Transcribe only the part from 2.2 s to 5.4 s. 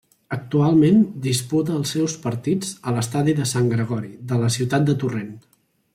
partits a l'estadi de Sant Gregori de la ciutat de Torrent.